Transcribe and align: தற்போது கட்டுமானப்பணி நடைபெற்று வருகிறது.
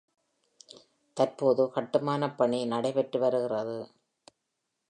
தற்போது 1.17 1.63
கட்டுமானப்பணி 1.75 2.61
நடைபெற்று 2.65 3.19
வருகிறது. 3.19 3.79